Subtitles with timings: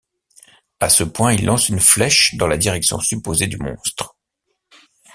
[0.79, 4.17] À ce point, il lance une flèche dans la direction supposée du monstre.